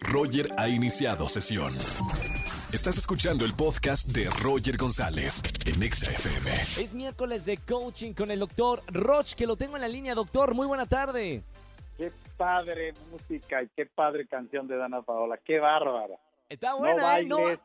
Roger 0.00 0.48
ha 0.58 0.68
iniciado 0.68 1.28
sesión. 1.28 1.74
Estás 2.72 2.96
escuchando 2.98 3.44
el 3.44 3.54
podcast 3.54 4.08
de 4.08 4.28
Roger 4.42 4.76
González 4.76 5.42
en 5.66 5.82
Exa 5.82 6.10
FM. 6.10 6.50
Es 6.82 6.94
miércoles 6.94 7.44
de 7.44 7.58
coaching 7.58 8.14
con 8.14 8.30
el 8.30 8.40
doctor 8.40 8.82
Roch, 8.88 9.34
que 9.34 9.46
lo 9.46 9.56
tengo 9.56 9.76
en 9.76 9.82
la 9.82 9.88
línea. 9.88 10.14
Doctor, 10.14 10.54
muy 10.54 10.66
buena 10.66 10.86
tarde. 10.86 11.42
Qué 11.98 12.10
padre 12.36 12.94
música 13.10 13.62
y 13.62 13.68
qué 13.76 13.86
padre 13.86 14.26
canción 14.26 14.66
de 14.66 14.76
Dana 14.76 15.02
Paola. 15.02 15.38
Qué 15.44 15.58
bárbara. 15.58 16.14
Está 16.48 16.70
No 16.70 16.78
buena, 16.78 17.18
¿eh? 17.20 17.24
No, 17.26 17.36
bailes 17.42 17.60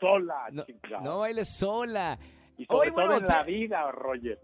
sola, 0.00 0.46
no, 0.52 0.64
chica. 0.64 1.00
no 1.00 1.18
bailes 1.18 1.48
sola. 1.56 2.18
y 2.56 2.64
sobre 2.64 2.78
Hoy, 2.80 2.86
todo 2.94 2.94
bueno, 3.06 3.16
en 3.18 3.26
la 3.26 3.42
vida, 3.42 3.90
Roger. 3.92 4.40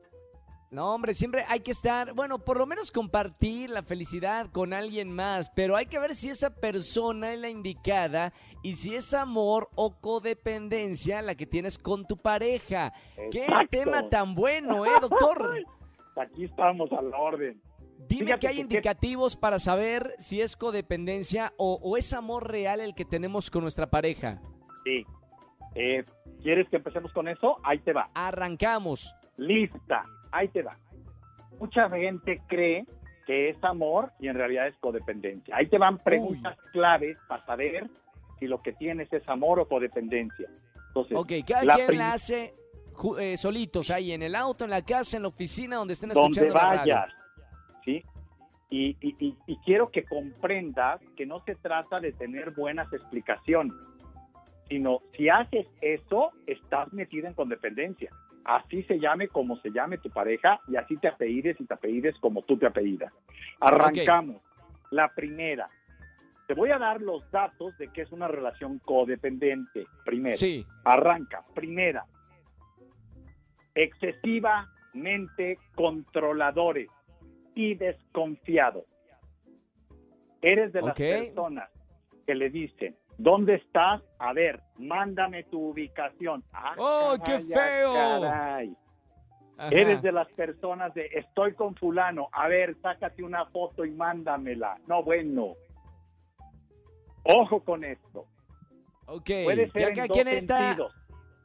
No, 0.72 0.94
hombre, 0.94 1.12
siempre 1.12 1.44
hay 1.48 1.60
que 1.60 1.70
estar, 1.70 2.14
bueno, 2.14 2.38
por 2.38 2.56
lo 2.56 2.66
menos 2.66 2.90
compartir 2.90 3.68
la 3.68 3.82
felicidad 3.82 4.46
con 4.46 4.72
alguien 4.72 5.12
más, 5.12 5.50
pero 5.50 5.76
hay 5.76 5.84
que 5.84 5.98
ver 5.98 6.14
si 6.14 6.30
esa 6.30 6.48
persona 6.54 7.34
es 7.34 7.38
la 7.40 7.50
indicada 7.50 8.32
y 8.62 8.72
si 8.76 8.94
es 8.94 9.12
amor 9.12 9.68
o 9.74 9.94
codependencia 10.00 11.20
la 11.20 11.34
que 11.34 11.44
tienes 11.46 11.76
con 11.78 12.06
tu 12.06 12.16
pareja. 12.16 12.94
Qué 13.30 13.46
tema 13.70 14.08
tan 14.08 14.34
bueno, 14.34 14.86
¿eh, 14.86 14.90
doctor? 14.98 15.58
Aquí 16.16 16.44
estamos 16.44 16.90
a 16.92 17.02
la 17.02 17.18
orden. 17.18 17.60
Dime 18.08 18.24
Fíjate 18.24 18.40
que 18.40 18.48
hay 18.48 18.54
que- 18.54 18.60
indicativos 18.62 19.36
para 19.36 19.58
saber 19.58 20.14
si 20.18 20.40
es 20.40 20.56
codependencia 20.56 21.52
o, 21.58 21.78
o 21.82 21.98
es 21.98 22.14
amor 22.14 22.50
real 22.50 22.80
el 22.80 22.94
que 22.94 23.04
tenemos 23.04 23.50
con 23.50 23.60
nuestra 23.60 23.90
pareja. 23.90 24.40
Sí. 24.84 25.04
Eh, 25.74 26.02
¿Quieres 26.42 26.66
que 26.70 26.76
empecemos 26.76 27.12
con 27.12 27.28
eso? 27.28 27.58
Ahí 27.62 27.78
te 27.80 27.92
va. 27.92 28.08
Arrancamos. 28.14 29.14
Lista. 29.36 30.04
Ahí 30.32 30.48
te 30.48 30.62
va. 30.62 30.76
Mucha 31.60 31.88
gente 31.90 32.40
cree 32.48 32.84
que 33.26 33.50
es 33.50 33.62
amor 33.62 34.10
y 34.18 34.28
en 34.28 34.34
realidad 34.36 34.66
es 34.66 34.76
codependencia. 34.78 35.54
Ahí 35.56 35.66
te 35.68 35.78
van 35.78 35.98
preguntas 35.98 36.58
claves 36.72 37.16
para 37.28 37.44
saber 37.46 37.88
si 38.40 38.48
lo 38.48 38.60
que 38.62 38.72
tienes 38.72 39.12
es 39.12 39.26
amor 39.28 39.60
o 39.60 39.68
codependencia. 39.68 40.48
Entonces, 40.88 41.16
Ok, 41.16 41.32
cada 41.46 41.64
la 41.64 41.74
quien 41.76 41.98
la 41.98 42.12
hace 42.12 42.54
eh, 43.20 43.36
solitos 43.36 43.90
ahí, 43.90 44.12
en 44.12 44.22
el 44.22 44.34
auto, 44.34 44.64
en 44.64 44.70
la 44.70 44.82
casa, 44.82 45.16
en 45.16 45.22
la 45.22 45.28
oficina, 45.28 45.76
donde 45.76 45.92
estén 45.94 46.08
donde 46.10 46.40
escuchando 46.40 46.54
la 46.54 46.60
radio. 46.60 46.78
vayas, 46.94 47.12
¿sí? 47.84 48.04
Y, 48.70 48.96
y- 49.00 49.16
y- 49.18 49.36
y 49.46 49.56
quiero 49.58 49.90
que 49.90 50.02
comprendas 50.04 51.00
que 51.16 51.24
no 51.26 51.40
se 51.44 51.54
trata 51.54 51.96
de 51.98 52.12
tener 52.12 52.50
buenas 52.52 52.90
explicaciones, 52.92 53.74
sino 54.68 55.00
si 55.16 55.28
haces 55.28 55.66
eso, 55.80 56.32
estás 56.46 56.92
metido 56.92 57.28
en 57.28 57.34
codependencia. 57.34 58.10
Así 58.44 58.82
se 58.84 58.98
llame 58.98 59.28
como 59.28 59.56
se 59.58 59.70
llame 59.70 59.98
tu 59.98 60.10
pareja 60.10 60.60
y 60.68 60.76
así 60.76 60.96
te 60.96 61.08
apellides 61.08 61.60
y 61.60 61.64
te 61.64 61.74
apellides 61.74 62.18
como 62.18 62.42
tú 62.42 62.58
te 62.58 62.66
apellidas. 62.66 63.12
Arrancamos. 63.60 64.42
La 64.90 65.14
primera. 65.14 65.68
Te 66.48 66.54
voy 66.54 66.70
a 66.70 66.78
dar 66.78 67.00
los 67.00 67.30
datos 67.30 67.76
de 67.78 67.88
que 67.92 68.02
es 68.02 68.12
una 68.12 68.28
relación 68.28 68.78
codependiente. 68.80 69.86
Primero. 70.04 70.36
Sí. 70.36 70.66
Arranca. 70.84 71.44
Primera, 71.54 72.04
excesivamente 73.74 75.58
controladores 75.74 76.88
y 77.54 77.74
desconfiados. 77.74 78.84
Eres 80.40 80.72
de 80.72 80.82
las 80.82 80.96
personas 80.96 81.70
que 82.26 82.34
le 82.34 82.50
dicen, 82.50 82.96
¿dónde 83.22 83.54
estás? 83.54 84.02
A 84.18 84.32
ver, 84.32 84.60
mándame 84.78 85.44
tu 85.44 85.70
ubicación. 85.70 86.42
Ah, 86.52 86.74
¡Oh, 86.76 87.14
qué 87.24 87.32
caray, 87.32 87.52
ah, 87.52 87.56
feo! 87.56 87.92
caray. 87.94 88.76
Eres 89.70 90.02
de 90.02 90.10
las 90.10 90.28
personas 90.32 90.92
de, 90.94 91.06
estoy 91.12 91.54
con 91.54 91.76
fulano, 91.76 92.28
a 92.32 92.48
ver, 92.48 92.74
sácate 92.82 93.22
una 93.22 93.46
foto 93.46 93.84
y 93.84 93.92
mándamela. 93.92 94.76
No, 94.88 95.02
bueno. 95.04 95.54
Ojo 97.24 97.62
con 97.62 97.84
esto. 97.84 98.26
Ok, 99.06 99.30
Puede 99.44 99.70
ser 99.70 99.88
ya 99.90 99.94
cada 99.94 100.08
quien, 100.08 100.28
está, 100.28 100.58
sentidos. 100.58 100.94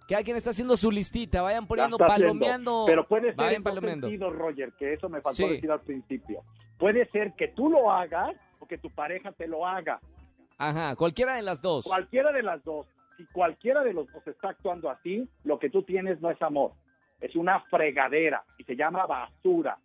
cada 0.07 0.23
quien 0.23 0.37
está 0.37 0.49
haciendo 0.49 0.77
su 0.77 0.89
listita, 0.89 1.41
vayan 1.43 1.67
poniendo, 1.67 1.97
haciendo. 1.97 2.13
palomeando. 2.27 2.83
Pero 2.87 3.07
puede 3.07 3.27
ser 3.27 3.35
vayan 3.35 3.55
en 3.57 3.63
dos 3.63 3.71
palomeando. 3.73 4.07
sentidos, 4.07 4.35
Roger, 4.35 4.73
que 4.79 4.93
eso 4.93 5.09
me 5.09 5.21
faltó 5.21 5.35
Sí. 5.47 5.49
decir 5.49 5.71
al 5.71 5.81
principio. 5.81 6.41
Puede 6.79 7.05
ser 7.11 7.33
que 7.33 7.49
tú 7.49 7.69
lo 7.69 7.91
hagas 7.91 8.35
o 8.59 8.65
que 8.67 8.77
tu 8.79 8.89
pareja 8.89 9.31
te 9.33 9.47
lo 9.47 9.65
haga. 9.67 9.99
Ajá, 10.57 10.95
cualquiera 10.95 11.35
de 11.35 11.43
las 11.43 11.61
dos. 11.61 11.85
Cualquiera 11.85 12.31
de 12.31 12.43
las 12.43 12.63
dos. 12.63 12.87
Si 13.17 13.25
cualquiera 13.27 13.83
de 13.83 13.93
los 13.93 14.11
dos 14.11 14.25
está 14.27 14.49
actuando 14.49 14.89
así, 14.89 15.27
lo 15.43 15.59
que 15.59 15.69
tú 15.69 15.83
tienes 15.83 16.21
no 16.21 16.29
es 16.29 16.41
amor. 16.41 16.73
Es 17.19 17.35
una 17.35 17.61
fregadera 17.61 18.43
y 18.57 18.63
se 18.63 18.75
llama 18.75 19.05
basura. 19.05 19.79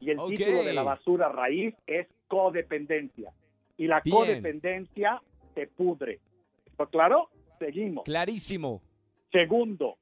Y 0.00 0.10
el 0.10 0.18
título 0.28 0.62
de 0.62 0.74
la 0.74 0.82
basura 0.82 1.28
raíz 1.30 1.74
es 1.86 2.06
codependencia. 2.28 3.32
Y 3.78 3.86
la 3.86 4.00
Bien. 4.00 4.16
codependencia 4.16 5.22
te 5.54 5.66
pudre. 5.66 6.20
¿Está 6.66 6.86
claro? 6.86 7.30
Seguimos. 7.58 8.04
Clarísimo. 8.04 8.82
Segundo, 9.32 9.96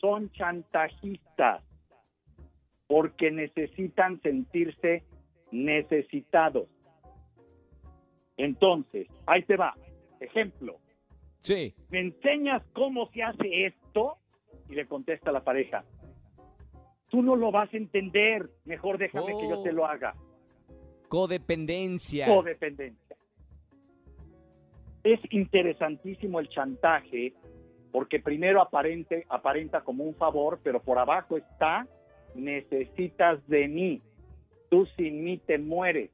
son 0.00 0.30
chantajistas 0.32 1.62
porque 2.86 3.30
necesitan 3.30 4.20
sentirse 4.22 5.04
necesitados. 5.50 6.68
Entonces, 8.38 9.06
ahí 9.26 9.42
te 9.42 9.56
va. 9.56 9.74
Ejemplo, 10.20 10.78
Sí. 11.40 11.74
¿me 11.90 12.00
enseñas 12.00 12.62
cómo 12.72 13.08
se 13.12 13.22
hace 13.22 13.66
esto? 13.66 14.16
Y 14.68 14.74
le 14.74 14.86
contesta 14.86 15.30
la 15.32 15.44
pareja, 15.44 15.84
tú 17.08 17.22
no 17.22 17.36
lo 17.36 17.50
vas 17.52 17.72
a 17.72 17.76
entender, 17.76 18.48
mejor 18.64 18.98
déjame 18.98 19.36
que 19.36 19.48
yo 19.48 19.60
Oh. 19.60 19.62
te 19.62 19.72
lo 19.72 19.86
haga. 19.86 20.14
Codependencia. 21.08 22.26
Codependencia. 22.26 23.16
Es 25.04 25.20
interesantísimo 25.30 26.40
el 26.40 26.48
chantaje 26.48 27.32
porque 27.92 28.20
primero 28.20 28.60
aparente, 28.60 29.24
aparenta 29.30 29.80
como 29.82 30.04
un 30.04 30.14
favor, 30.14 30.60
pero 30.62 30.82
por 30.82 30.98
abajo 30.98 31.36
está, 31.38 31.86
necesitas 32.34 33.46
de 33.48 33.68
mí, 33.68 34.02
tú 34.68 34.84
sin 34.96 35.24
mí 35.24 35.38
te 35.38 35.56
mueres. 35.56 36.10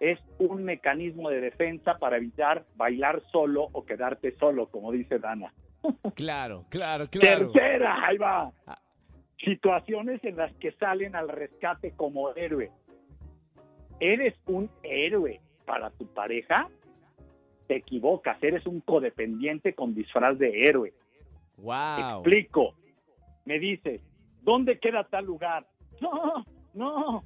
Es 0.00 0.18
un 0.38 0.64
mecanismo 0.64 1.28
de 1.28 1.40
defensa 1.40 1.98
para 1.98 2.18
evitar 2.18 2.64
bailar 2.76 3.20
solo 3.32 3.68
o 3.72 3.84
quedarte 3.84 4.36
solo, 4.36 4.68
como 4.68 4.92
dice 4.92 5.18
Dana. 5.18 5.52
Claro, 6.14 6.66
claro, 6.70 7.08
claro. 7.08 7.52
Tercera, 7.52 8.06
ahí 8.06 8.18
va. 8.18 8.52
Ah. 8.66 8.78
Situaciones 9.44 10.22
en 10.24 10.36
las 10.36 10.52
que 10.56 10.72
salen 10.72 11.14
al 11.14 11.28
rescate 11.28 11.92
como 11.92 12.34
héroe. 12.34 12.70
¿Eres 14.00 14.34
un 14.46 14.68
héroe 14.82 15.40
para 15.64 15.90
tu 15.90 16.06
pareja? 16.12 16.68
Te 17.68 17.76
equivocas, 17.76 18.42
eres 18.42 18.66
un 18.66 18.80
codependiente 18.80 19.74
con 19.74 19.94
disfraz 19.94 20.38
de 20.38 20.68
héroe. 20.68 20.92
Wow. 21.58 22.20
Explico. 22.20 22.74
Me 23.44 23.58
dices, 23.58 24.00
¿dónde 24.42 24.78
queda 24.78 25.04
tal 25.04 25.26
lugar? 25.26 25.66
No, 26.00 26.44
no, 26.74 27.24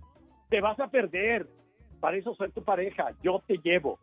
te 0.48 0.60
vas 0.60 0.78
a 0.80 0.88
perder. 0.88 1.46
Para 2.02 2.16
eso 2.16 2.34
soy 2.34 2.50
tu 2.50 2.64
pareja, 2.64 3.12
yo 3.22 3.40
te 3.46 3.58
llevo. 3.58 4.00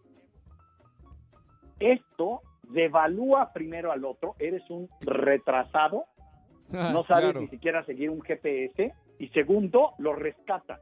Esto 1.81 2.41
devalúa 2.69 3.51
primero 3.53 3.91
al 3.91 4.05
otro, 4.05 4.35
eres 4.39 4.63
un 4.69 4.87
retrasado, 5.01 6.05
no 6.69 7.03
sabes 7.03 7.25
Claro. 7.25 7.41
ni 7.41 7.47
siquiera 7.49 7.83
seguir 7.83 8.09
un 8.09 8.21
GPS, 8.21 8.93
y 9.19 9.27
segundo, 9.29 9.91
lo 9.97 10.13
rescata. 10.15 10.79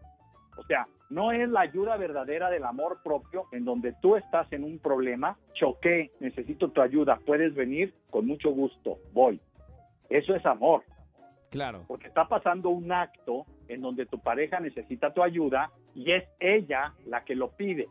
O 0.59 0.63
sea, 0.63 0.85
no 1.09 1.31
es 1.31 1.49
la 1.49 1.61
ayuda 1.61 1.97
verdadera 1.97 2.51
del 2.51 2.63
amor 2.65 2.99
propio 3.03 3.45
en 3.51 3.65
donde 3.65 3.93
tú 3.99 4.15
estás 4.15 4.51
en 4.53 4.63
un 4.63 4.77
problema, 4.77 5.37
choqué, 5.53 6.11
necesito 6.19 6.69
tu 6.69 6.81
ayuda, 6.81 7.19
puedes 7.25 7.55
venir 7.55 7.95
con 8.11 8.27
mucho 8.27 8.51
gusto, 8.51 8.99
voy. 9.11 9.41
Eso 10.07 10.35
es 10.35 10.45
amor, 10.45 10.83
Claro. 11.49 11.83
porque 11.87 12.07
está 12.09 12.27
pasando 12.27 12.69
un 12.69 12.91
acto 12.91 13.45
en 13.69 13.81
donde 13.81 14.05
tu 14.05 14.19
pareja 14.19 14.59
necesita 14.59 15.11
tu 15.13 15.23
ayuda 15.23 15.71
y 15.97 16.11
es 16.11 16.23
ella 16.39 16.93
la 17.07 17.25
que 17.25 17.33
lo 17.35 17.49
pide. 17.57 17.89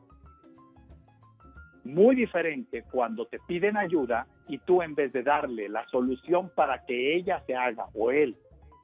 Muy 1.83 2.15
diferente 2.15 2.85
cuando 2.89 3.27
te 3.27 3.41
piden 3.49 3.77
ayuda 3.77 4.29
y 4.47 4.59
tú 4.59 4.81
en 4.81 4.95
vez 4.95 5.13
de 5.13 5.25
darle 5.25 5.69
la 5.69 5.85
solución 5.89 6.51
para 6.55 6.85
que 6.87 7.17
ella 7.17 7.43
se 7.47 7.57
haga 7.57 7.87
o 7.95 8.13
él 8.13 8.37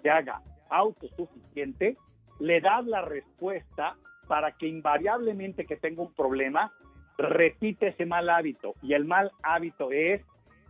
se 0.02 0.10
haga 0.10 0.42
autosuficiente, 0.70 1.96
le 2.40 2.60
das 2.60 2.84
la 2.84 3.02
respuesta 3.02 3.96
para 4.26 4.52
que 4.56 4.66
invariablemente 4.66 5.66
que 5.66 5.76
tenga 5.76 6.02
un 6.02 6.12
problema, 6.14 6.72
repite 7.16 7.88
ese 7.88 8.06
mal 8.06 8.28
hábito. 8.28 8.74
Y 8.82 8.94
el 8.94 9.04
mal 9.04 9.30
hábito 9.44 9.92
es, 9.92 10.20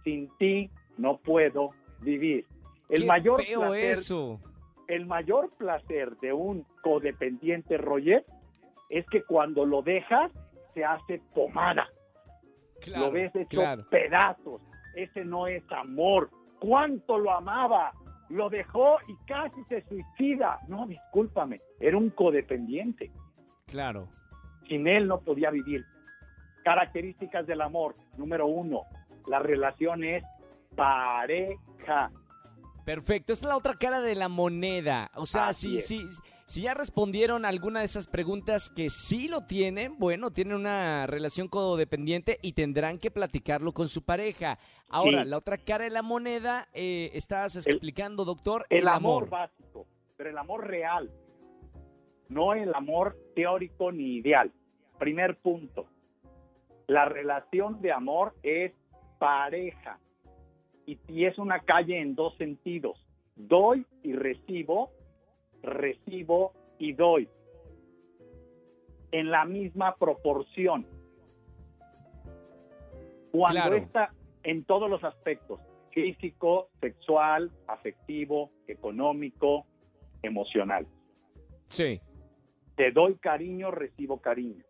sin 0.05 0.28
ti 0.37 0.70
no 0.98 1.16
puedo 1.19 1.70
vivir. 2.02 2.44
El 2.90 3.02
Qué 3.02 3.06
mayor 3.06 3.43
feo 3.43 3.60
placer 3.60 3.90
eso. 3.90 4.40
el 4.88 5.06
mayor 5.06 5.50
placer 5.56 6.16
de 6.19 6.34
un 6.34 6.66
codependiente, 6.82 7.78
Roger, 7.78 8.26
es 8.93 9.06
que 9.06 9.25
cuando 9.25 9.65
lo 9.65 9.81
dejas, 9.83 10.31
se 10.75 10.85
hace 10.85 11.23
pomada. 11.35 11.89
Claro, 12.83 13.06
lo 13.06 13.12
ves 13.12 13.35
hecho 13.35 13.56
claro. 13.56 13.87
pedazos. 13.91 14.61
Ese 14.94 15.25
no 15.25 15.47
es 15.47 15.62
amor. 15.73 16.31
¿Cuánto 16.61 17.19
lo 17.19 17.33
amaba? 17.33 17.93
Lo 18.29 18.50
dejó 18.50 18.99
y 19.09 19.17
casi 19.27 19.65
se 19.65 19.83
suicida. 19.89 20.59
No, 20.69 20.87
discúlpame, 20.87 21.61
era 21.81 21.97
un 21.97 22.11
codependiente. 22.11 23.11
Claro. 23.67 24.09
Sin 24.69 24.87
él 24.87 25.09
no 25.09 25.21
podía 25.21 25.50
vivir. 25.50 25.85
Características 26.62 27.47
del 27.47 27.62
amor. 27.62 27.97
Número 28.19 28.47
uno, 28.47 28.83
la 29.27 29.39
relación 29.39 30.05
es 30.05 30.23
pareja. 30.77 32.11
Perfecto, 32.85 33.33
esta 33.33 33.47
es 33.47 33.49
la 33.49 33.56
otra 33.56 33.75
cara 33.75 34.00
de 34.03 34.15
la 34.15 34.29
moneda. 34.29 35.11
O 35.15 35.25
sea, 35.25 35.49
Así 35.49 35.79
es. 35.79 35.87
si, 35.87 36.06
si 36.52 36.60
ya 36.60 36.75
respondieron 36.75 37.46
alguna 37.46 37.78
de 37.78 37.87
esas 37.87 38.06
preguntas 38.06 38.69
que 38.69 38.90
sí 38.90 39.26
lo 39.26 39.46
tienen, 39.46 39.96
bueno, 39.99 40.32
tienen 40.32 40.54
una 40.54 41.06
relación 41.06 41.49
codependiente 41.49 42.37
y 42.43 42.52
tendrán 42.52 42.99
que 42.99 43.10
platicarlo 43.10 43.72
con 43.72 43.88
su 43.88 44.02
pareja. 44.04 44.58
Ahora, 44.90 45.22
Sí. 45.25 45.31
la 45.31 45.38
otra 45.38 45.56
cara 45.56 45.84
de 45.84 45.90
la 45.90 46.02
moneda, 46.02 46.69
eh, 46.75 47.08
estás 47.14 47.56
El- 47.56 47.72
explicando, 47.72 48.26
doctor, 48.26 48.66
El 48.69 48.87
amor 48.87 49.31
básico, 49.31 49.87
pero 50.19 50.28
el 50.28 50.37
amor 50.37 50.66
real, 50.66 51.10
no 52.28 52.52
el 52.52 52.75
amor 52.75 53.16
teórico 53.34 53.90
ni 53.90 54.16
ideal. 54.16 54.52
Primer 54.98 55.38
punto, 55.38 55.87
la 56.87 57.06
relación 57.06 57.81
de 57.81 57.93
amor 57.93 58.34
es 58.43 58.72
pareja 59.19 59.98
y, 60.84 60.98
y 61.08 61.25
es 61.25 61.38
una 61.38 61.60
calle 61.60 61.98
en 61.98 62.14
dos 62.14 62.37
sentidos. 62.37 62.98
Doy 63.37 63.87
y 64.02 64.12
recibo, 64.12 64.90
recibo 65.62 66.53
y 66.79 66.93
doy 66.93 67.29
en 69.12 69.31
la 69.31 69.44
misma 69.44 69.94
proporción. 69.97 70.87
Cuando 73.31 73.61
Claro. 73.61 73.76
está 73.76 74.12
en 74.43 74.64
todos 74.64 74.91
los 74.91 75.03
aspectos, 75.05 75.61
físico, 75.91 76.69
sexual, 76.81 77.50
afectivo, 77.67 78.50
económico, 78.67 79.67
emocional. 80.23 80.87
Sí, 81.69 82.00
Te 82.75 82.91
doy 82.91 83.17
cariño, 83.17 83.70
recibo 83.70 84.19
cariño. 84.23 84.65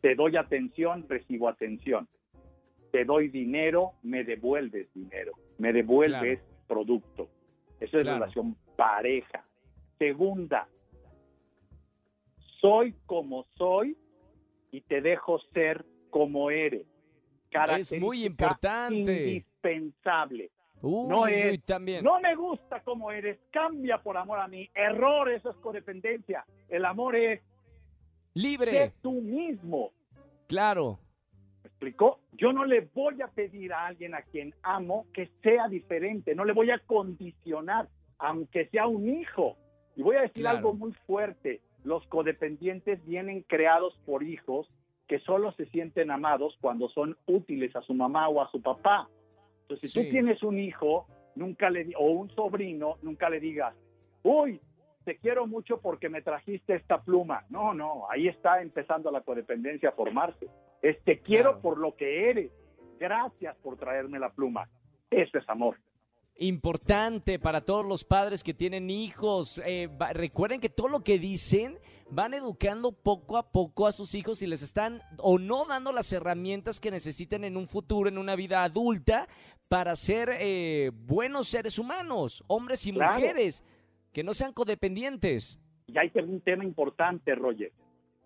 Te 0.00 0.16
doy 0.16 0.36
atención, 0.36 1.06
recibo 1.08 1.48
atención. 1.48 2.08
Te 2.90 3.04
doy 3.04 3.28
dinero, 3.28 3.92
me 4.02 4.24
devuelves 4.24 4.92
dinero. 4.92 5.32
Me 5.58 5.72
devuelves 5.72 6.40
producto. 6.66 7.28
Eso 7.78 7.98
es 7.98 8.02
Claro. 8.02 8.18
relación 8.18 8.56
pareja. 8.76 9.45
Segunda, 9.98 10.68
soy 12.60 12.94
como 13.06 13.44
soy 13.56 13.96
y 14.70 14.80
te 14.82 15.00
dejo 15.00 15.38
ser 15.52 15.84
como 16.10 16.50
eres. 16.50 16.86
es 17.78 17.92
muy 17.98 18.24
importante. 18.24 18.96
Indispensable. 19.28 20.50
Uy, 20.82 21.08
No 21.08 21.26
es- 21.26 21.52
uy, 21.52 21.58
también. 21.58 22.04
No 22.04 22.20
me 22.20 22.34
gusta 22.34 22.82
como 22.82 23.10
eres, 23.10 23.38
cambia 23.50 23.98
por 24.02 24.16
amor 24.16 24.38
a 24.40 24.48
mí. 24.48 24.68
Error, 24.74 25.30
eso 25.30 25.50
es 25.50 25.56
codependencia. 25.56 26.44
El 26.68 26.84
amor 26.84 27.16
es 27.16 27.40
Libre, 28.34 28.70
sé 28.70 28.92
tú 29.02 29.12
mismo. 29.22 29.92
claro. 30.46 30.98
¿Me 31.62 31.68
explicó? 31.68 32.20
Yo 32.32 32.52
no 32.52 32.64
le 32.64 32.80
voy 32.94 33.20
a 33.22 33.28
pedir 33.28 33.72
a 33.72 33.86
alguien 33.86 34.14
a 34.14 34.22
quien 34.22 34.54
amo 34.62 35.06
que 35.14 35.30
sea 35.42 35.68
diferente, 35.68 36.34
no 36.34 36.44
le 36.44 36.52
voy 36.52 36.70
a 36.70 36.78
condicionar, 36.80 37.88
aunque 38.18 38.66
sea 38.68 38.86
un 38.86 39.08
hijo. 39.08 39.56
Y 39.96 40.02
voy 40.02 40.16
a 40.16 40.20
decir 40.22 40.42
Claro. 40.42 40.58
algo 40.58 40.74
muy 40.74 40.92
fuerte, 41.06 41.60
los 41.84 42.06
codependientes 42.06 43.04
vienen 43.06 43.42
creados 43.42 43.98
por 44.06 44.22
hijos 44.22 44.68
que 45.08 45.18
solo 45.20 45.52
se 45.52 45.66
sienten 45.66 46.10
amados 46.10 46.56
cuando 46.60 46.88
son 46.88 47.16
útiles 47.26 47.74
a 47.76 47.82
su 47.82 47.94
mamá 47.94 48.28
o 48.28 48.42
a 48.42 48.50
su 48.50 48.60
papá. 48.60 49.08
Entonces, 49.62 49.90
si 49.92 50.00
Sí. 50.00 50.04
tú 50.06 50.10
tienes 50.12 50.42
un 50.42 50.58
hijo, 50.58 51.06
nunca 51.34 51.70
le 51.70 51.84
di- 51.84 51.94
o 51.96 52.10
un 52.10 52.28
sobrino, 52.30 52.98
nunca 53.02 53.30
le 53.30 53.40
digas, 53.40 53.74
uy, 54.22 54.60
te 55.04 55.16
quiero 55.18 55.46
mucho 55.46 55.80
porque 55.80 56.08
me 56.08 56.22
trajiste 56.22 56.74
esta 56.74 57.00
pluma. 57.02 57.44
No, 57.50 57.72
no, 57.72 58.10
ahí 58.10 58.26
está 58.26 58.60
empezando 58.60 59.10
la 59.12 59.20
codependencia 59.20 59.90
a 59.90 59.92
formarse. 59.92 60.48
Es 60.82 61.00
te 61.04 61.20
quiero 61.20 61.50
Claro. 61.52 61.60
por 61.62 61.78
lo 61.78 61.94
que 61.96 62.28
eres. 62.30 62.50
Gracias 62.98 63.56
por 63.58 63.76
traerme 63.76 64.18
la 64.18 64.30
pluma. 64.30 64.68
Eso 65.10 65.38
es 65.38 65.48
amor. 65.48 65.76
Importante 66.38 67.38
para 67.38 67.62
todos 67.64 67.86
los 67.86 68.04
padres 68.04 68.44
que 68.44 68.52
tienen 68.54 68.90
hijos. 68.90 69.60
Eh, 69.64 69.86
va- 69.88 70.12
recuerden 70.12 70.60
que 70.60 70.68
todo 70.68 70.88
lo 70.88 71.00
que 71.02 71.18
dicen 71.18 71.78
van 72.10 72.34
educando 72.34 72.92
poco 72.92 73.36
a 73.36 73.50
poco 73.50 73.86
a 73.86 73.92
sus 73.92 74.14
hijos 74.14 74.42
y 74.42 74.46
les 74.46 74.62
están 74.62 75.00
o 75.18 75.38
no 75.38 75.64
dando 75.64 75.92
las 75.92 76.12
herramientas 76.12 76.78
que 76.78 76.90
necesiten 76.90 77.42
en 77.44 77.56
un 77.56 77.66
futuro, 77.68 78.08
en 78.08 78.18
una 78.18 78.36
vida 78.36 78.62
adulta, 78.62 79.28
para 79.68 79.96
ser 79.96 80.28
eh, 80.38 80.90
buenos 80.94 81.48
seres 81.48 81.78
humanos, 81.78 82.44
hombres 82.46 82.86
y 82.86 82.92
Claro. 82.92 83.14
mujeres, 83.14 83.64
que 84.12 84.22
no 84.22 84.32
sean 84.34 84.52
codependientes. 84.52 85.58
Y 85.88 85.98
hay 85.98 86.12
un 86.22 86.40
tema 86.40 86.64
importante, 86.64 87.34
Roger. 87.34 87.72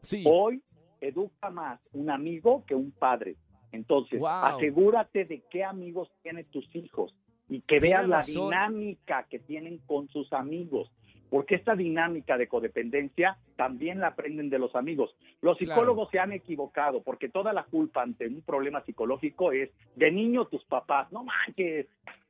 Sí, 0.03 0.25
Hoy 0.27 0.63
educa 1.01 1.49
más 1.51 1.81
un 1.93 2.11
amigo 2.11 2.65
que 2.67 2.75
un 2.75 2.91
padre. 2.91 3.37
Entonces, 3.73 4.19
Wow. 4.19 4.29
asegúrate 4.57 5.25
de 5.25 5.43
qué 5.51 5.63
amigos 5.65 6.09
tienen 6.23 6.45
tus 6.51 6.65
hijos 6.75 7.15
y 7.51 7.61
que 7.63 7.79
veas 7.81 8.09
la 8.09 8.19
razón. 8.19 8.45
dinámica 8.51 9.27
que 9.29 9.39
tienen 9.41 9.79
con 9.87 10.09
sus 10.09 10.33
amigos. 10.33 10.91
Porque 11.29 11.55
esta 11.55 11.77
dinámica 11.77 12.37
de 12.39 12.49
codependencia 12.49 13.37
también 13.57 14.01
la 14.01 14.09
aprenden 14.09 14.51
de 14.51 14.59
los 14.59 14.75
amigos. 14.75 15.15
Los 15.43 15.59
Claro. 15.59 15.75
psicólogos 15.75 16.11
se 16.11 16.19
han 16.19 16.33
equivocado 16.33 17.03
porque 17.03 17.29
toda 17.29 17.53
la 17.53 17.63
culpa 17.65 18.03
ante 18.03 18.27
un 18.27 18.43
problema 18.43 18.83
psicológico 18.85 19.53
es 19.53 19.71
de 19.95 20.11
niño 20.11 20.47
tus 20.47 20.65
papás. 20.65 21.13
No 21.13 21.23
manches, 21.23 21.87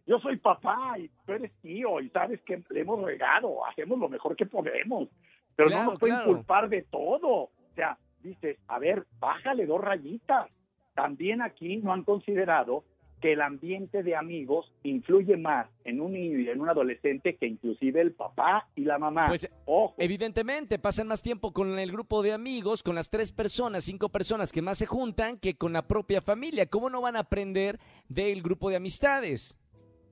yo 0.06 0.18
soy 0.20 0.36
papá 0.36 0.98
y 0.98 1.08
tú 1.24 1.32
eres 1.32 1.50
tío 1.62 2.00
y 2.00 2.10
sabes 2.10 2.42
que 2.42 2.62
le 2.68 2.80
hemos 2.80 3.02
regado, 3.02 3.64
hacemos 3.66 3.98
lo 3.98 4.08
mejor 4.10 4.36
que 4.36 4.44
podemos. 4.46 5.08
Pero 5.56 5.68
Claro, 5.70 5.84
no 5.84 5.90
nos 5.92 6.00
pueden 6.00 6.16
claro. 6.16 6.32
culpar 6.34 6.68
de 6.68 6.82
todo. 6.82 7.28
O 7.28 7.50
sea, 7.74 7.96
dices, 8.22 8.58
a 8.68 8.78
ver, 8.78 9.06
bájale 9.18 9.64
dos 9.64 9.80
rayitas. 9.80 10.50
También 10.94 11.40
aquí 11.40 11.78
no 11.78 11.94
han 11.94 12.04
considerado 12.04 12.84
que 13.20 13.32
el 13.32 13.40
ambiente 13.42 14.02
de 14.02 14.16
amigos 14.16 14.72
influye 14.82 15.36
más 15.36 15.68
en 15.84 16.00
un 16.00 16.12
niño 16.12 16.38
y 16.38 16.48
en 16.48 16.60
un 16.60 16.68
adolescente 16.68 17.36
que 17.36 17.46
inclusive 17.46 18.00
el 18.00 18.12
papá 18.12 18.68
y 18.74 18.84
la 18.84 18.98
mamá. 18.98 19.28
Pues, 19.28 19.50
Ojo. 19.66 19.94
Evidentemente, 19.98 20.78
pasan 20.78 21.08
más 21.08 21.22
tiempo 21.22 21.52
con 21.52 21.78
el 21.78 21.92
grupo 21.92 22.22
de 22.22 22.32
amigos, 22.32 22.82
con 22.82 22.94
las 22.94 23.10
tres 23.10 23.32
personas, 23.32 23.84
cinco 23.84 24.08
personas 24.08 24.52
que 24.52 24.62
más 24.62 24.78
se 24.78 24.86
juntan, 24.86 25.38
que 25.38 25.56
con 25.56 25.72
la 25.72 25.86
propia 25.86 26.20
familia. 26.20 26.66
¿Cómo 26.66 26.90
no 26.90 27.00
van 27.00 27.16
a 27.16 27.20
aprender 27.20 27.78
del 28.08 28.42
grupo 28.42 28.70
de 28.70 28.76
amistades? 28.76 29.56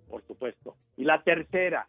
por 0.08 0.26
supuesto. 0.26 0.76
Y 0.96 1.04
la 1.04 1.22
tercera, 1.22 1.88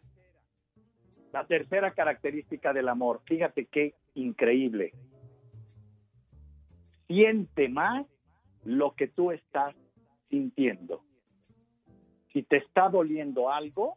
la 1.32 1.46
tercera 1.46 1.92
característica 1.92 2.72
del 2.72 2.88
amor, 2.88 3.22
fíjate 3.24 3.66
qué 3.66 3.94
increíble. 4.14 4.92
Siente 7.06 7.68
más 7.68 8.06
lo 8.64 8.94
que 8.94 9.08
tú 9.08 9.32
estás 9.32 9.74
sintiendo. 10.28 11.02
Si 12.32 12.42
te 12.42 12.58
está 12.58 12.88
doliendo 12.88 13.50
algo, 13.50 13.96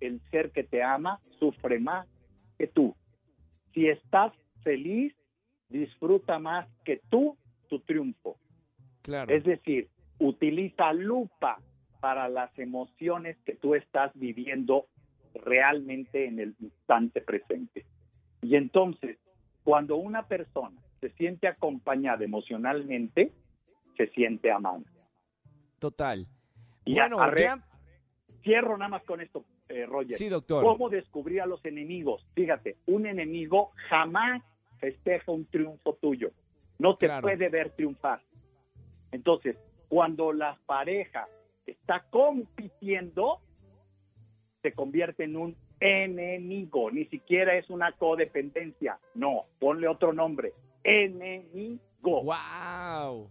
el 0.00 0.20
ser 0.30 0.50
que 0.50 0.64
te 0.64 0.82
ama 0.82 1.20
sufre 1.38 1.78
más 1.78 2.06
que 2.58 2.66
tú. 2.66 2.94
Si 3.74 3.88
estás 3.88 4.32
feliz, 4.62 5.14
disfruta 5.68 6.38
más 6.38 6.68
que 6.84 7.00
tú 7.08 7.36
tu 7.68 7.80
triunfo. 7.80 8.36
Claro. 9.02 9.34
Es 9.34 9.44
decir, 9.44 9.88
utiliza 10.18 10.92
lupa 10.92 11.58
para 12.00 12.28
las 12.28 12.56
emociones 12.58 13.36
que 13.44 13.54
tú 13.54 13.74
estás 13.74 14.12
viviendo 14.14 14.86
realmente 15.34 16.26
en 16.26 16.38
el 16.38 16.54
instante 16.60 17.20
presente. 17.20 17.86
Y 18.42 18.56
entonces, 18.56 19.18
cuando 19.64 19.96
una 19.96 20.26
persona 20.26 20.80
se 21.00 21.10
siente 21.10 21.48
acompañada 21.48 22.24
emocionalmente, 22.24 23.32
se 23.96 24.08
siente 24.08 24.50
amada. 24.50 24.82
Total. 25.78 26.26
Y 26.84 26.94
bueno, 26.94 27.18
arre- 27.20 27.42
ya- 27.42 27.64
cierro 28.42 28.76
nada 28.76 28.88
más 28.88 29.04
con 29.04 29.20
esto, 29.20 29.44
eh, 29.68 29.86
Roger. 29.86 30.16
sí, 30.16 30.28
doctor. 30.28 30.64
¿Cómo 30.64 30.88
descubrir 30.88 31.40
a 31.40 31.46
los 31.46 31.64
enemigos? 31.64 32.26
Fíjate, 32.34 32.76
un 32.86 33.06
enemigo 33.06 33.70
jamás 33.88 34.42
festeja 34.78 35.30
un 35.30 35.46
triunfo 35.46 35.94
tuyo. 35.94 36.30
No 36.78 36.96
te 36.96 37.06
Claro. 37.06 37.22
puede 37.22 37.48
ver 37.48 37.70
triunfar. 37.70 38.20
Entonces, 39.12 39.56
cuando 39.88 40.32
la 40.32 40.58
pareja 40.66 41.28
está 41.66 42.04
compitiendo, 42.10 43.40
se 44.62 44.72
convierte 44.72 45.24
en 45.24 45.36
un 45.36 45.56
enemigo. 45.78 46.90
Ni 46.90 47.04
siquiera 47.06 47.54
es 47.56 47.68
una 47.70 47.92
codependencia. 47.92 48.98
No, 49.14 49.44
ponle 49.60 49.86
otro 49.86 50.12
nombre. 50.12 50.52
Enemigo. 50.82 51.80
¡Wow! 52.24 53.30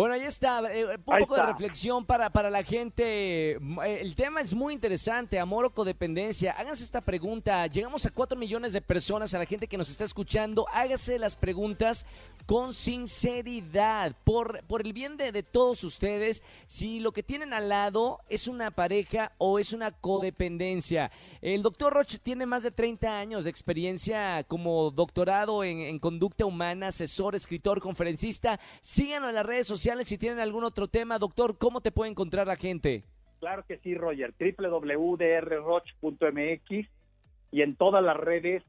Bueno, 0.00 0.14
ahí 0.14 0.22
está, 0.22 0.62
eh, 0.74 0.86
un 0.86 1.14
Ahí 1.14 1.20
poco 1.26 1.36
de 1.36 1.42
reflexión 1.42 2.06
para, 2.06 2.30
para 2.30 2.48
la 2.48 2.62
gente. 2.62 3.56
M- 3.56 3.86
eh, 3.86 4.00
El 4.00 4.14
tema 4.14 4.40
es 4.40 4.54
muy 4.54 4.72
interesante, 4.72 5.38
amor 5.38 5.66
o 5.66 5.74
codependencia. 5.74 6.52
Háganse 6.52 6.84
esta 6.84 7.02
pregunta. 7.02 7.66
Llegamos 7.66 8.06
a 8.06 8.10
4 8.10 8.38
millones 8.38 8.72
de 8.72 8.80
personas, 8.80 9.34
a 9.34 9.38
la 9.38 9.44
gente 9.44 9.66
que 9.68 9.76
nos 9.76 9.90
está 9.90 10.04
escuchando. 10.04 10.64
Hágase 10.72 11.18
las 11.18 11.36
preguntas 11.36 12.06
con 12.46 12.72
sinceridad, 12.72 14.16
por, 14.24 14.64
por 14.64 14.80
el 14.86 14.94
bien 14.94 15.18
de, 15.18 15.32
de 15.32 15.42
todos 15.42 15.84
ustedes. 15.84 16.42
Si 16.66 16.98
lo 17.00 17.12
que 17.12 17.22
tienen 17.22 17.52
al 17.52 17.68
lado 17.68 18.20
es 18.30 18.48
una 18.48 18.70
pareja 18.70 19.32
o 19.36 19.58
es 19.58 19.74
una 19.74 19.90
codependencia. 19.90 21.10
El 21.42 21.62
doctor 21.62 21.92
Roche 21.92 22.18
tiene 22.18 22.46
más 22.46 22.62
de 22.62 22.70
30 22.70 23.18
años 23.18 23.44
de 23.44 23.50
experiencia 23.50 24.44
como 24.44 24.90
doctorado 24.90 25.62
en, 25.62 25.80
en 25.80 25.98
conducta 25.98 26.46
humana, 26.46 26.86
asesor, 26.88 27.34
escritor, 27.34 27.82
conferencista. 27.82 28.58
Síganos 28.80 29.28
en 29.28 29.34
las 29.34 29.44
redes 29.44 29.66
sociales 29.66 29.89
si 30.04 30.18
tienen 30.18 30.40
algún 30.40 30.64
otro 30.64 30.88
tema. 30.88 31.18
Doctor, 31.18 31.56
¿cómo 31.58 31.80
te 31.80 31.90
puede 31.92 32.10
encontrar 32.10 32.46
la 32.46 32.56
gente? 32.56 33.04
Claro 33.40 33.64
que 33.66 33.78
sí, 33.78 33.94
Roger. 33.94 34.34
www.drroch.mx 34.38 36.88
y 37.52 37.62
en 37.62 37.74
todas 37.76 38.02
las 38.04 38.16
redes 38.16 38.62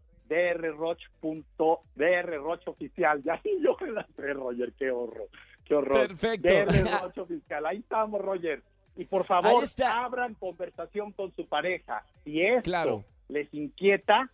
drroch.drroch 1.21 2.67
oficial. 2.67 3.21
Ya 3.23 3.39
sí, 3.41 3.57
yo 3.61 3.75
me 3.81 3.91
la 3.91 4.05
sé, 4.15 4.33
Roger. 4.33 4.73
Qué 4.77 4.91
horror. 4.91 5.27
Qué 5.65 5.75
horror. 5.75 6.07
Perfecto. 6.07 6.49
drroch 6.49 7.17
oficial. 7.17 7.65
Ahí 7.65 7.77
estamos, 7.79 8.21
Roger. 8.21 8.61
Y 8.95 9.05
por 9.05 9.25
favor, 9.25 9.63
abran 9.85 10.35
conversación 10.35 11.11
con 11.13 11.33
su 11.35 11.47
pareja. 11.47 12.03
Si 12.23 12.41
esto 12.41 12.63
Claro. 12.63 13.03
les 13.29 13.51
inquieta, 13.53 14.29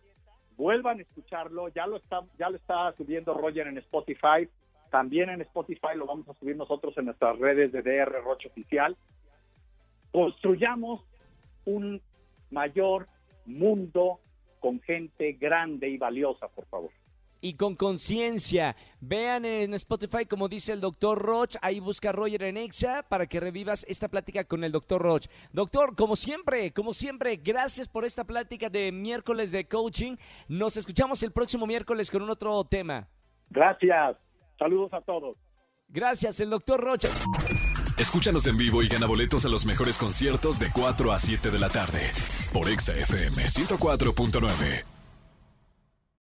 vuelvan 0.56 0.98
a 0.98 1.02
escucharlo. 1.02 1.68
Ya 1.68 1.86
lo 1.86 1.96
está, 1.96 2.20
ya 2.38 2.50
lo 2.50 2.56
está 2.56 2.92
subiendo 2.96 3.34
Roger 3.34 3.66
en 3.68 3.78
Spotify. 3.78 4.48
También 4.90 5.30
en 5.30 5.40
Spotify 5.42 5.96
lo 5.96 6.06
vamos 6.06 6.28
a 6.28 6.34
subir 6.34 6.56
nosotros 6.56 6.96
en 6.98 7.06
nuestras 7.06 7.38
redes 7.38 7.72
de 7.72 7.82
DR 7.82 8.22
Roch 8.22 8.46
Oficial. 8.46 8.96
Construyamos 10.10 11.02
un 11.64 12.00
mayor 12.50 13.06
mundo 13.44 14.20
con 14.60 14.80
gente 14.80 15.32
grande 15.32 15.88
y 15.88 15.98
valiosa, 15.98 16.48
por 16.48 16.66
favor. 16.66 16.90
Y 17.40 17.54
con 17.54 17.76
conciencia, 17.76 18.74
vean 19.00 19.44
en 19.44 19.72
Spotify, 19.74 20.26
como 20.26 20.48
dice 20.48 20.72
el 20.72 20.80
doctor 20.80 21.22
Roch, 21.22 21.54
ahí 21.62 21.78
busca 21.78 22.10
Roger 22.10 22.42
en 22.42 22.56
Exa 22.56 23.04
para 23.08 23.26
que 23.26 23.38
revivas 23.38 23.86
esta 23.88 24.08
plática 24.08 24.42
con 24.42 24.64
el 24.64 24.72
doctor 24.72 25.00
Roch. 25.00 25.26
Doctor, 25.52 25.94
como 25.94 26.16
siempre, 26.16 26.72
como 26.72 26.92
siempre, 26.92 27.36
gracias 27.36 27.86
por 27.86 28.04
esta 28.04 28.24
plática 28.24 28.68
de 28.68 28.90
miércoles 28.90 29.52
de 29.52 29.68
coaching. 29.68 30.16
Nos 30.48 30.76
escuchamos 30.76 31.22
el 31.22 31.30
próximo 31.30 31.64
miércoles 31.64 32.10
con 32.10 32.22
un 32.22 32.30
otro 32.30 32.64
tema. 32.64 33.06
Gracias. 33.50 34.16
Saludos 34.58 34.92
a 34.92 35.00
todos. 35.00 35.36
Gracias, 35.88 36.40
el 36.40 36.50
doctor 36.50 36.80
Roch. 36.80 37.04
Escúchanos 37.98 38.46
en 38.46 38.56
vivo 38.56 38.82
y 38.82 38.88
gana 38.88 39.06
boletos 39.06 39.44
a 39.44 39.48
los 39.48 39.66
mejores 39.66 39.98
conciertos 39.98 40.58
de 40.58 40.70
4 40.72 41.12
a 41.12 41.18
7 41.18 41.50
de 41.50 41.58
la 41.58 41.68
tarde 41.68 42.00
por 42.52 42.68
Exa 42.68 42.94
FM 42.94 43.44
104.9. 43.44 44.97